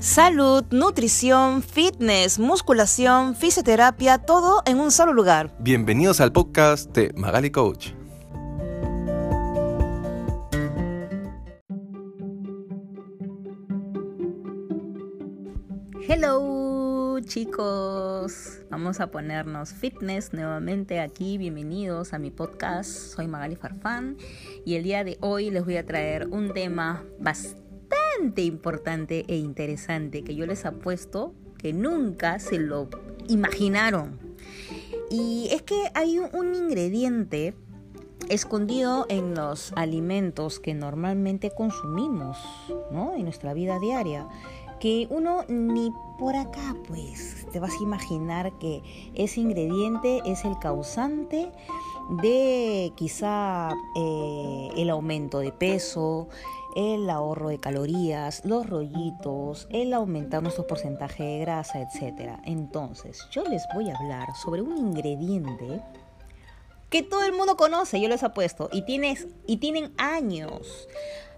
Salud, 0.00 0.64
nutrición, 0.70 1.62
fitness, 1.62 2.38
musculación, 2.38 3.36
fisioterapia, 3.36 4.16
todo 4.16 4.62
en 4.64 4.80
un 4.80 4.90
solo 4.90 5.12
lugar. 5.12 5.54
Bienvenidos 5.58 6.22
al 6.22 6.32
podcast 6.32 6.90
de 6.96 7.12
Magali 7.16 7.50
Coach. 7.50 7.88
Hello 16.08 17.18
chicos, 17.26 18.62
vamos 18.70 19.00
a 19.00 19.10
ponernos 19.10 19.74
fitness 19.74 20.32
nuevamente 20.32 20.98
aquí. 21.00 21.36
Bienvenidos 21.36 22.14
a 22.14 22.18
mi 22.18 22.30
podcast. 22.30 22.88
Soy 22.88 23.28
Magali 23.28 23.54
Farfán 23.54 24.16
y 24.64 24.76
el 24.76 24.82
día 24.82 25.04
de 25.04 25.18
hoy 25.20 25.50
les 25.50 25.62
voy 25.62 25.76
a 25.76 25.84
traer 25.84 26.26
un 26.28 26.54
tema 26.54 27.04
bastante 27.18 27.69
importante 28.42 29.24
e 29.28 29.36
interesante 29.36 30.22
que 30.22 30.34
yo 30.34 30.46
les 30.46 30.64
apuesto 30.64 31.32
que 31.58 31.72
nunca 31.72 32.38
se 32.38 32.58
lo 32.58 32.88
imaginaron. 33.28 34.18
Y 35.10 35.48
es 35.50 35.62
que 35.62 35.90
hay 35.94 36.18
un 36.18 36.54
ingrediente 36.54 37.54
escondido 38.28 39.06
en 39.08 39.34
los 39.34 39.72
alimentos 39.74 40.60
que 40.60 40.74
normalmente 40.74 41.50
consumimos, 41.50 42.38
¿no? 42.90 43.14
En 43.14 43.24
nuestra 43.24 43.54
vida 43.54 43.78
diaria, 43.78 44.28
que 44.78 45.06
uno 45.10 45.44
ni 45.48 45.92
por 46.18 46.36
acá, 46.36 46.74
pues, 46.88 47.46
te 47.52 47.60
vas 47.60 47.72
a 47.78 47.82
imaginar 47.82 48.52
que 48.58 48.82
ese 49.14 49.40
ingrediente 49.40 50.22
es 50.24 50.44
el 50.44 50.58
causante 50.58 51.50
de 52.22 52.92
quizá 52.96 53.70
eh, 53.96 54.68
el 54.76 54.90
aumento 54.90 55.40
de 55.40 55.52
peso, 55.52 56.28
el 56.76 57.08
ahorro 57.10 57.48
de 57.48 57.58
calorías, 57.58 58.44
los 58.44 58.68
rollitos, 58.68 59.66
el 59.70 59.92
aumentar 59.92 60.42
nuestro 60.42 60.66
porcentaje 60.66 61.22
de 61.22 61.38
grasa, 61.40 61.80
etc. 61.80 62.38
Entonces, 62.44 63.26
yo 63.30 63.44
les 63.44 63.62
voy 63.74 63.90
a 63.90 63.96
hablar 63.96 64.28
sobre 64.36 64.62
un 64.62 64.76
ingrediente 64.76 65.82
que 66.90 67.02
todo 67.02 67.24
el 67.24 67.32
mundo 67.32 67.56
conoce, 67.56 68.00
yo 68.00 68.08
les 68.08 68.22
apuesto, 68.22 68.68
y, 68.72 68.84
y 69.46 69.56
tienen 69.58 69.92
años, 69.96 70.88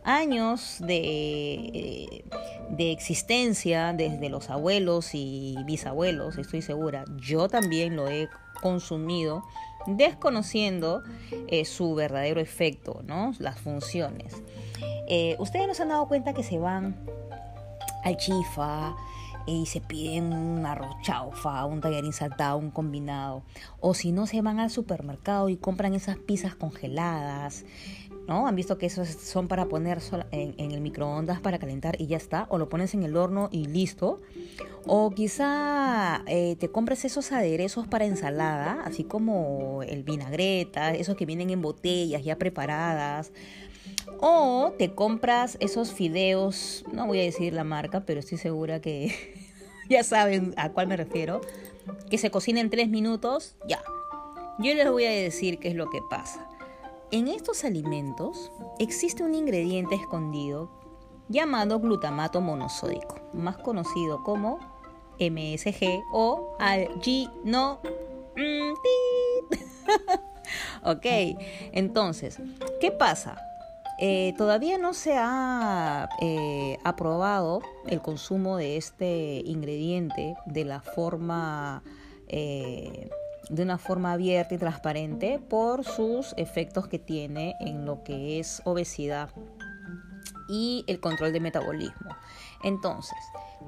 años 0.03 0.77
de, 0.81 2.25
de 2.71 2.91
existencia 2.91 3.93
desde 3.93 4.31
los 4.31 4.49
abuelos 4.51 5.11
y 5.13 5.57
bisabuelos, 5.67 6.39
estoy 6.39 6.63
segura. 6.63 7.05
Yo 7.17 7.49
también 7.49 7.97
lo 7.97 8.09
he 8.09 8.29
consumido 8.63 9.43
desconociendo 9.87 11.03
eh, 11.49 11.65
su 11.65 11.95
verdadero 11.95 12.41
efecto, 12.41 13.03
¿no? 13.05 13.33
las 13.39 13.59
funciones. 13.59 14.43
Eh, 15.09 15.37
Ustedes 15.39 15.67
no 15.67 15.75
se 15.75 15.83
han 15.83 15.89
dado 15.89 16.07
cuenta 16.09 16.33
que 16.33 16.43
se 16.43 16.59
van 16.59 16.97
al 18.05 18.17
chifa 18.17 18.95
y 19.47 19.67
se 19.67 19.81
piden 19.81 20.33
un 20.33 20.65
arroz 20.67 20.95
chaufa, 21.03 21.65
un 21.65 21.81
tallarín 21.81 22.13
saltado, 22.13 22.59
un 22.59 22.71
combinado. 22.71 23.43
O 23.81 23.95
si 23.95 24.13
no, 24.13 24.27
se 24.27 24.41
van 24.41 24.61
al 24.61 24.71
supermercado 24.71 25.49
y 25.49 25.57
compran 25.57 25.95
esas 25.95 26.17
pizzas 26.17 26.55
congeladas. 26.55 27.65
¿No? 28.29 28.47
Han 28.47 28.55
visto 28.55 28.79
que 28.79 28.87
esos 28.87 29.09
son 29.09 29.49
para 29.49 29.67
poner 29.67 29.99
en, 30.31 30.71
el 30.71 30.81
microondas 30.81 31.41
para 31.41 31.59
calentar 31.59 32.01
y 32.01 32.07
ya 32.07 32.17
está. 32.17 32.47
O 32.51 32.59
lo 32.59 32.69
pones 32.69 32.95
en 32.95 33.03
el 33.03 33.17
horno 33.17 33.49
y 33.51 33.67
listo. 33.67 34.21
O 34.87 35.11
quizá 35.11 36.23
eh, 36.27 36.57
te 36.57 36.71
compres 36.71 37.05
esos 37.05 37.33
aderezos 37.33 37.87
para 37.89 38.05
ensalada, 38.05 38.83
así 38.85 39.05
como 39.05 39.83
el 39.83 40.03
vinagreta, 40.03 40.93
esos 40.93 41.17
que 41.17 41.27
vienen 41.27 41.51
en 41.51 41.63
botellas 41.63 42.23
ya 42.25 42.39
preparadas. 42.39 43.33
O 44.21 44.73
te 44.79 44.95
compras 44.95 45.57
esos 45.61 45.93
fideos, 45.93 46.85
no 46.93 47.07
voy 47.07 47.21
a 47.21 47.23
decir 47.23 47.53
la 47.53 47.65
marca, 47.65 48.05
pero 48.05 48.21
estoy 48.21 48.39
segura 48.39 48.81
que 48.81 49.15
ya 49.89 50.05
saben 50.05 50.55
a 50.57 50.71
cuál 50.71 50.87
me 50.87 50.97
refiero, 50.97 51.41
que 52.11 52.19
se 52.19 52.31
cocina 52.31 52.61
en 52.61 52.71
tres 52.71 52.89
minutos, 52.89 53.57
ya. 53.69 53.83
Yo 54.59 54.75
les 54.75 54.91
voy 54.91 55.05
a 55.07 55.11
decir 55.11 55.59
qué 55.59 55.69
es 55.69 55.75
lo 55.75 55.89
que 55.91 56.01
pasa. 56.09 56.47
En 57.13 57.29
estos 57.29 57.65
alimentos 57.65 58.51
existe 58.79 59.23
un 59.23 59.35
ingrediente 59.35 59.97
escondido 59.97 60.71
llamado 61.29 61.79
glutamato 61.79 62.41
monosódico, 62.41 63.21
más 63.35 63.59
conocido 63.59 64.23
como 64.23 64.59
MSG 65.21 66.05
o 66.11 66.57
algino. 66.59 67.81
ok, 70.85 71.05
entonces, 71.73 72.39
¿qué 72.81 72.91
pasa? 72.91 73.37
Eh, 73.99 74.33
todavía 74.39 74.79
no 74.79 74.95
se 74.95 75.13
ha 75.15 76.09
eh, 76.19 76.79
aprobado 76.83 77.61
el 77.87 78.01
consumo 78.01 78.57
de 78.57 78.79
este 78.79 79.43
ingrediente 79.45 80.35
de 80.47 80.65
la 80.65 80.81
forma 80.81 81.83
eh, 82.29 83.11
de 83.53 83.63
una 83.63 83.77
forma 83.77 84.13
abierta 84.13 84.55
y 84.55 84.59
transparente 84.59 85.39
por 85.39 85.85
sus 85.85 86.35
efectos 86.39 86.89
que 86.89 86.99
tiene 86.99 87.55
en 87.61 87.85
lo 87.85 88.03
que 88.03 88.41
es 88.41 88.63
obesidad 88.65 89.31
y 90.49 90.85
el 90.87 91.01
control 91.01 91.33
de 91.33 91.41
metabolismo. 91.41 92.17
Entonces, 92.65 93.19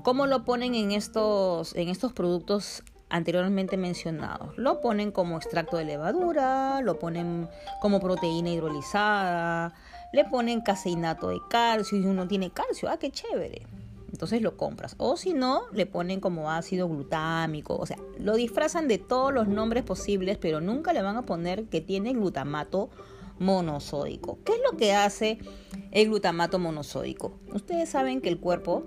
¿cómo 0.02 0.26
lo 0.26 0.44
ponen 0.44 0.74
en 0.74 0.92
estos, 0.92 1.74
en 1.76 1.90
estos 1.90 2.12
productos 2.12 2.82
anteriormente 3.10 3.76
mencionados. 3.76 4.58
Lo 4.58 4.80
ponen 4.80 5.12
como 5.12 5.36
extracto 5.36 5.76
de 5.76 5.84
levadura, 5.84 6.80
lo 6.80 6.98
ponen 6.98 7.48
como 7.80 8.00
proteína 8.00 8.50
hidrolizada, 8.50 9.72
le 10.12 10.24
ponen 10.24 10.62
caseinato 10.62 11.28
de 11.28 11.38
calcio 11.48 11.96
y 11.96 12.06
uno 12.06 12.26
tiene 12.26 12.50
calcio, 12.50 12.88
ah, 12.88 12.96
qué 12.96 13.12
chévere. 13.12 13.68
Entonces 14.14 14.42
lo 14.42 14.56
compras. 14.56 14.94
O 14.98 15.16
si 15.16 15.34
no, 15.34 15.62
le 15.72 15.86
ponen 15.86 16.20
como 16.20 16.52
ácido 16.52 16.88
glutámico. 16.88 17.74
O 17.76 17.84
sea, 17.84 17.98
lo 18.16 18.36
disfrazan 18.36 18.86
de 18.86 18.98
todos 18.98 19.34
los 19.34 19.48
nombres 19.48 19.82
posibles, 19.82 20.38
pero 20.38 20.60
nunca 20.60 20.92
le 20.92 21.02
van 21.02 21.16
a 21.16 21.22
poner 21.22 21.64
que 21.64 21.80
tiene 21.80 22.12
glutamato 22.12 22.90
monosódico. 23.40 24.38
¿Qué 24.44 24.52
es 24.52 24.60
lo 24.70 24.78
que 24.78 24.92
hace 24.92 25.38
el 25.90 26.10
glutamato 26.10 26.60
monosódico? 26.60 27.40
Ustedes 27.52 27.88
saben 27.88 28.20
que 28.20 28.28
el 28.28 28.38
cuerpo 28.38 28.84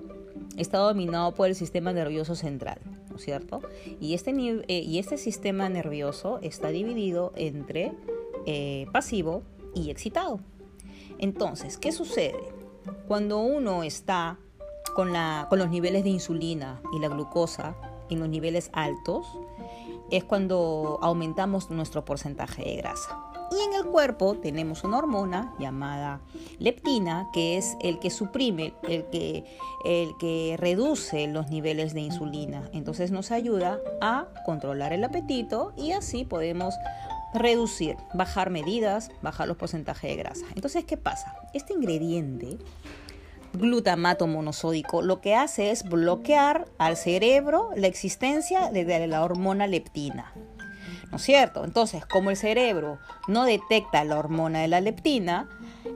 está 0.55 0.77
dominado 0.77 1.33
por 1.33 1.49
el 1.49 1.55
sistema 1.55 1.91
nervioso 1.91 2.33
central, 2.33 2.79
¿no 3.09 3.17
es 3.17 3.21
cierto? 3.21 3.59
Y 3.99 4.13
este, 4.13 4.31
eh, 4.31 4.79
y 4.79 4.97
este 4.97 5.17
sistema 5.17 5.67
nervioso 5.67 6.39
está 6.41 6.69
dividido 6.69 7.33
entre 7.35 7.91
eh, 8.45 8.85
pasivo 8.93 9.43
y 9.75 9.89
excitado. 9.89 10.39
Entonces, 11.19 11.77
¿qué 11.77 11.91
sucede? 11.91 12.39
Cuando 13.09 13.39
uno 13.39 13.83
está 13.83 14.39
con, 14.97 15.13
la, 15.13 15.47
los 15.51 15.69
niveles 15.69 16.03
de 16.03 16.09
insulina 16.09 16.81
y 16.91 16.97
la 16.97 17.07
glucosa 17.07 17.75
en 18.09 18.19
los 18.19 18.29
niveles 18.29 18.71
altos, 18.73 19.27
es 20.09 20.23
cuando 20.23 20.97
aumentamos 21.03 21.69
nuestro 21.69 22.03
porcentaje 22.03 22.63
de 22.63 22.77
grasa. 22.77 23.15
Y 23.51 23.61
en 23.61 23.75
el 23.75 23.85
cuerpo 23.85 24.33
tenemos 24.39 24.83
una 24.83 24.97
hormona 24.97 25.53
llamada 25.59 26.19
leptina, 26.57 27.29
que 27.31 27.57
es 27.57 27.77
el 27.79 27.99
que 27.99 28.09
suprime, 28.09 28.73
el 28.89 29.05
que, 29.05 29.45
el 29.85 30.17
que 30.19 30.55
reduce 30.57 31.27
los 31.27 31.51
niveles 31.51 31.93
de 31.93 32.01
insulina. 32.01 32.67
Entonces 32.73 33.11
nos 33.11 33.29
ayuda 33.29 33.77
a 34.01 34.25
controlar 34.47 34.93
el 34.93 35.03
apetito 35.03 35.73
y 35.77 35.91
así 35.91 36.25
podemos 36.25 36.73
reducir, 37.35 37.97
bajar 38.15 38.49
medidas, 38.49 39.11
bajar 39.21 39.47
los 39.47 39.57
porcentajes 39.57 40.09
de 40.09 40.15
grasa. 40.15 40.45
Entonces, 40.55 40.85
¿qué 40.85 40.97
pasa? 40.97 41.35
Este 41.53 41.73
ingrediente, 41.73 42.57
glutamato 43.53 44.27
monosódico, 44.27 45.01
lo 45.01 45.21
que 45.21 45.35
hace 45.35 45.71
es 45.71 45.83
bloquear 45.83 46.67
al 46.77 46.97
cerebro 46.97 47.69
la 47.75 47.87
existencia 47.87 48.69
de 48.71 49.07
la 49.07 49.23
hormona 49.23 49.67
leptina. 49.67 50.33
¿no 51.11 51.17
es 51.17 51.23
cierto? 51.23 51.63
Entonces, 51.63 52.05
como 52.05 52.29
el 52.29 52.37
cerebro 52.37 52.99
no 53.27 53.45
detecta 53.45 54.03
la 54.03 54.17
hormona 54.17 54.59
de 54.59 54.67
la 54.67 54.81
leptina, 54.81 55.47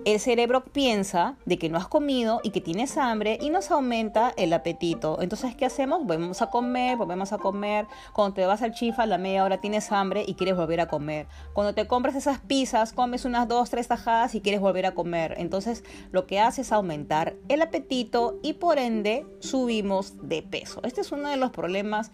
el 0.06 0.19
cerebro 0.19 0.63
piensa 0.63 1.35
de 1.45 1.57
que 1.57 1.69
no 1.69 1.78
has 1.78 1.88
comido 1.88 2.42
y 2.44 2.50
que 2.51 2.62
tienes 2.62 2.98
hambre 2.98 3.38
y 3.42 3.50
nos 3.50 3.71
aumenta 3.71 4.33
el 4.38 4.53
apetito. 4.53 5.21
Entonces, 5.21 5.56
¿qué 5.56 5.65
hacemos? 5.65 6.06
Volvemos 6.06 6.42
a 6.42 6.50
comer, 6.50 6.98
volvemos 6.98 7.33
a 7.33 7.38
comer. 7.38 7.88
Cuando 8.13 8.33
te 8.33 8.45
vas 8.45 8.62
al 8.62 8.74
chifa, 8.74 9.03
a 9.03 9.06
la 9.06 9.18
media 9.18 9.44
hora 9.44 9.62
tienes 9.62 9.92
hambre 9.92 10.24
y 10.27 10.36
quieres 10.36 10.56
volver 10.56 10.81
a 10.81 10.88
comer. 10.88 11.27
Cuando 11.53 11.74
te 11.74 11.88
compras 11.88 12.15
esas 12.15 12.39
pizzas, 12.39 12.94
comes 12.94 13.25
unas 13.25 13.48
dos, 13.48 13.69
tres 13.69 13.88
tajadas 13.88 14.36
y 14.36 14.42
quieres 14.42 14.62
volver 14.62 14.86
a 14.86 14.94
comer. 14.94 15.36
Entonces, 15.38 15.83
lo 16.12 16.25
que 16.25 16.39
hace 16.39 16.62
es 16.62 16.71
aumentar 16.71 17.36
el 17.47 17.62
apetito 17.62 18.39
y 18.42 18.54
por 18.54 18.80
ende 18.80 19.25
subimos 19.39 20.27
de 20.27 20.42
peso. 20.42 20.81
Este 20.83 21.01
es 21.01 21.12
uno 21.12 21.30
de 21.30 21.38
los 21.38 21.51
problemas 21.51 22.12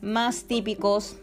más 0.00 0.44
típicos 0.44 1.16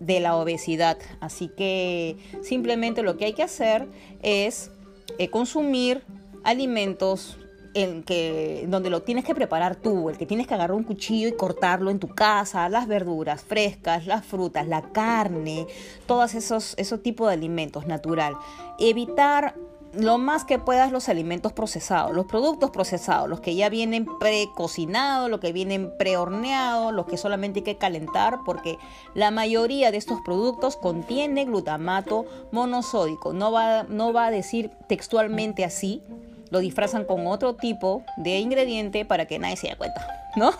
de 0.00 0.20
la 0.20 0.36
obesidad. 0.36 0.98
Así 1.20 1.48
que 1.48 2.16
simplemente 2.42 3.02
lo 3.02 3.16
que 3.16 3.26
hay 3.26 3.32
que 3.32 3.42
hacer 3.42 3.88
es 4.22 4.70
eh, 5.18 5.30
consumir 5.30 6.02
alimentos 6.44 7.38
en 7.76 8.02
que, 8.04 8.64
donde 8.68 8.88
lo 8.88 9.02
tienes 9.02 9.24
que 9.24 9.34
preparar 9.34 9.76
tú, 9.76 10.08
el 10.08 10.16
que 10.16 10.24
tienes 10.24 10.46
que 10.46 10.54
agarrar 10.54 10.74
un 10.74 10.84
cuchillo 10.84 11.28
y 11.28 11.32
cortarlo 11.32 11.90
en 11.90 11.98
tu 11.98 12.08
casa, 12.08 12.70
las 12.70 12.86
verduras 12.86 13.44
frescas, 13.44 14.06
las 14.06 14.24
frutas, 14.24 14.66
la 14.66 14.80
carne, 14.92 15.66
todos 16.06 16.34
esos, 16.34 16.72
esos 16.78 17.02
tipos 17.02 17.28
de 17.28 17.34
alimentos 17.34 17.86
natural. 17.86 18.34
Evitar 18.78 19.56
lo 19.98 20.18
más 20.18 20.44
que 20.44 20.58
puedas 20.58 20.92
los 20.92 21.08
alimentos 21.08 21.52
procesados, 21.52 22.14
los 22.14 22.26
productos 22.26 22.70
procesados, 22.70 23.28
los 23.28 23.40
que 23.40 23.54
ya 23.54 23.68
vienen 23.68 24.06
precocinados, 24.18 25.30
los 25.30 25.40
que 25.40 25.52
vienen 25.52 25.92
prehorneados, 25.98 26.92
los 26.92 27.06
que 27.06 27.16
solamente 27.16 27.60
hay 27.60 27.64
que 27.64 27.78
calentar, 27.78 28.40
porque 28.44 28.78
la 29.14 29.30
mayoría 29.30 29.90
de 29.90 29.96
estos 29.96 30.20
productos 30.20 30.76
contiene 30.76 31.44
glutamato 31.44 32.26
monosódico. 32.52 33.32
No 33.32 33.52
va, 33.52 33.84
no 33.84 34.12
va 34.12 34.26
a 34.26 34.30
decir 34.30 34.70
textualmente 34.88 35.64
así, 35.64 36.02
lo 36.50 36.60
disfrazan 36.60 37.04
con 37.04 37.26
otro 37.26 37.56
tipo 37.56 38.02
de 38.16 38.38
ingrediente 38.38 39.04
para 39.04 39.26
que 39.26 39.38
nadie 39.38 39.56
se 39.56 39.68
dé 39.68 39.76
cuenta, 39.76 40.06
¿no? 40.36 40.52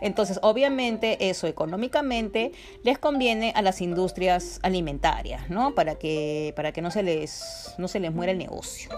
Entonces, 0.00 0.38
obviamente, 0.42 1.28
eso 1.30 1.46
económicamente 1.46 2.52
les 2.82 2.98
conviene 2.98 3.52
a 3.54 3.62
las 3.62 3.80
industrias 3.80 4.60
alimentarias, 4.62 5.50
¿no? 5.50 5.74
Para 5.74 5.96
que, 5.96 6.52
para 6.56 6.72
que 6.72 6.82
no, 6.82 6.90
se 6.90 7.02
les, 7.02 7.74
no 7.78 7.88
se 7.88 8.00
les 8.00 8.12
muera 8.12 8.32
el 8.32 8.38
negocio. 8.38 8.90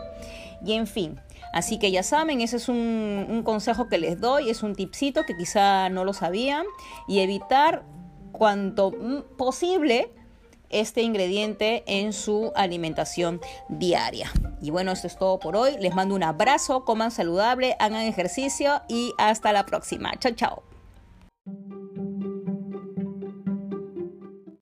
Y 0.65 0.75
en 0.75 0.87
fin, 0.87 1.21
así 1.53 1.79
que 1.79 1.91
ya 1.91 2.03
saben, 2.03 2.41
ese 2.41 2.57
es 2.57 2.69
un, 2.69 3.27
un 3.29 3.43
consejo 3.43 3.89
que 3.89 3.99
les 3.99 4.21
doy, 4.21 4.51
es 4.51 4.63
un 4.63 4.75
tipcito 4.75 5.25
que 5.25 5.37
quizá 5.37 5.89
no 5.89 6.05
lo 6.05 6.13
sabían, 6.13 6.67
y 7.09 7.21
evitar 7.21 7.85
cuanto 8.33 8.93
posible 9.37 10.13
este 10.71 11.03
ingrediente 11.03 11.83
en 11.87 12.13
su 12.13 12.53
alimentación 12.55 13.41
diaria. 13.69 14.33
Y 14.63 14.71
bueno, 14.71 14.93
esto 14.93 15.07
es 15.07 15.17
todo 15.17 15.39
por 15.39 15.57
hoy. 15.57 15.77
Les 15.79 15.95
mando 15.95 16.15
un 16.15 16.23
abrazo, 16.23 16.85
coman 16.85 17.11
saludable, 17.11 17.77
hagan 17.79 18.03
ejercicio 18.03 18.83
y 18.89 19.13
hasta 19.19 19.53
la 19.53 19.67
próxima. 19.67 20.13
Chao, 20.19 20.33
chao. 20.33 20.70